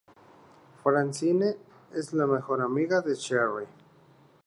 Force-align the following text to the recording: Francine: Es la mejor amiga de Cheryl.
Francine: 0.81 1.55
Es 1.93 2.11
la 2.11 2.25
mejor 2.25 2.59
amiga 2.61 3.01
de 3.01 3.15
Cheryl. 3.15 3.67